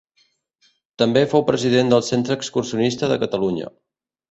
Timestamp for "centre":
2.09-2.39